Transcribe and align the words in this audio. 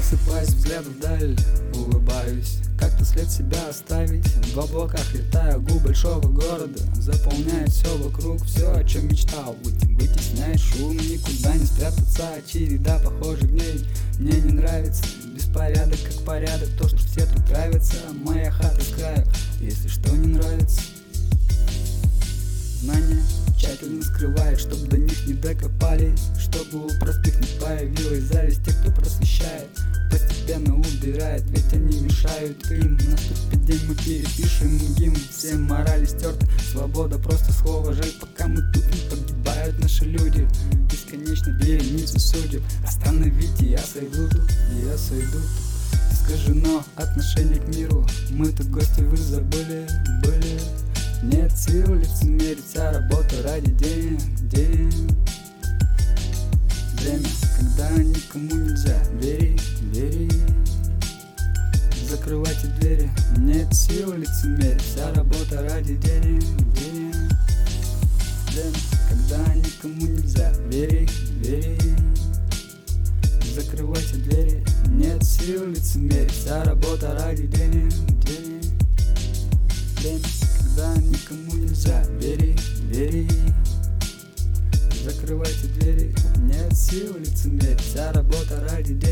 Просыпаюсь, 0.00 0.48
взгляд 0.48 0.84
вдаль, 0.86 1.36
улыбаюсь. 1.74 2.60
Как-то 2.78 3.04
след 3.04 3.30
себя 3.30 3.68
оставить. 3.68 4.26
В 4.54 4.58
облаках 4.58 5.12
летаю, 5.12 5.60
губ 5.60 5.82
большого 5.82 6.26
города. 6.26 6.80
Заполняет 6.94 7.68
все 7.68 7.94
вокруг, 7.98 8.42
все, 8.46 8.72
о 8.72 8.82
чем 8.82 9.08
мечтал 9.08 9.54
быть. 9.62 9.84
Вытесняет 10.00 10.58
шум, 10.58 10.96
никуда 10.96 11.54
не 11.54 11.66
спрятаться. 11.66 12.28
Череда 12.50 12.98
похожих 13.00 13.50
дней. 13.50 13.84
Мне 14.18 14.40
не 14.40 14.52
нравится 14.52 15.04
беспорядок, 15.34 15.98
как 16.02 16.24
порядок. 16.24 16.70
То, 16.78 16.88
что 16.88 16.96
все 16.96 17.26
тут 17.26 17.50
нравится 17.50 17.96
Моя 18.24 18.50
хата 18.50 18.80
с 18.80 18.94
краю, 18.94 19.26
если 19.60 19.88
что 19.88 20.09
Тщательно 23.70 24.02
скрывает, 24.02 24.58
чтобы 24.58 24.84
до 24.88 24.98
них 24.98 25.26
не 25.28 25.34
докопались 25.34 26.22
Чтобы 26.40 26.86
у 26.86 26.88
простых 26.98 27.38
не 27.40 27.46
появилась 27.60 28.24
зависть 28.24 28.64
Тех, 28.64 28.76
кто 28.80 28.90
просвещает, 28.90 29.68
постепенно 30.10 30.74
убирает 30.74 31.44
Ведь 31.50 31.72
они 31.72 32.00
мешают 32.00 32.68
им. 32.68 32.96
Наступит 32.96 33.64
день, 33.66 33.80
мы 33.86 33.94
перепишем 33.94 34.76
гимн. 34.96 35.16
Всем 35.30 35.62
морали 35.62 36.04
стерты, 36.04 36.48
свобода 36.72 37.16
просто 37.20 37.52
слово 37.52 37.92
Жаль, 37.92 38.12
пока 38.20 38.48
мы 38.48 38.60
тут 38.72 38.84
не 38.86 39.08
погибают 39.08 39.78
наши 39.78 40.04
люди 40.04 40.48
Бесконечно 40.90 41.50
вереницы 41.62 42.18
судеб. 42.18 42.62
Остановите, 42.84 43.70
я 43.70 43.78
сойду 43.78 44.28
я 44.84 44.98
сойду. 44.98 45.38
Тут 45.38 46.12
Искажено 46.12 46.84
отношение 46.96 47.60
к 47.60 47.68
миру 47.68 48.04
Мы 48.30 48.50
тут 48.50 48.66
гости, 48.66 49.02
вы 49.02 49.16
забыли, 49.16 49.86
были 50.24 50.58
нет 51.22 51.52
сил 51.52 51.94
лицемерить, 51.94 52.64
вся 52.66 52.92
работа 52.92 53.42
ради 53.42 53.70
денег, 53.72 54.20
денег 54.48 55.10
Время, 56.94 57.28
когда 57.58 57.90
никому 58.02 58.54
нельзя. 58.54 59.02
Верить, 59.20 59.62
верить 59.92 60.42
Закрывайте 62.08 62.66
двери, 62.78 63.10
нет 63.36 63.72
сил 63.74 64.14
лицемерить, 64.14 64.80
вся 64.82 65.12
работа 65.14 65.62
ради 65.62 65.96
денег, 65.96 66.42
денег 66.74 67.14
Время, 68.50 68.78
когда 69.08 69.54
никому 69.54 70.06
нельзя. 70.06 70.52
Верить, 70.68 71.12
верить 71.42 71.98
Закрывайте 73.54 74.16
двери, 74.16 74.64
нет 74.88 75.22
сил 75.22 75.66
лицемерить, 75.66 76.30
вся 76.30 76.64
работа 76.64 77.14
ради 77.18 77.46
денег 77.46 77.99
Да, 81.90 82.04
бери, 82.20 82.54
бери. 82.88 83.26
Закрывайте 85.04 85.66
двери, 85.66 86.14
нет 86.38 86.72
сил 86.72 87.16
лицемерить, 87.18 87.96
а 87.96 88.12
работа 88.12 88.64
ради 88.70 88.94
денег 88.94 89.09